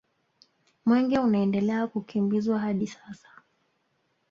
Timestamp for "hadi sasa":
2.59-3.27